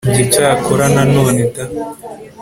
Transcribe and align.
njye 0.09 0.23
cyakora 0.33 0.83
nanone 0.93 1.43
da 1.53 1.63